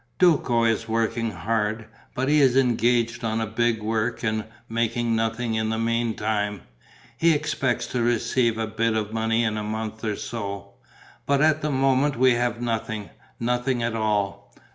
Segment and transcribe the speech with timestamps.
[0.17, 5.53] Duco is working hard, but he is engaged on a big work and making nothing
[5.53, 6.61] in the meantime.
[7.19, 10.73] He expects to receive a bit of money in a month or so.
[11.27, 14.51] But at the moment we have nothing, nothing at all.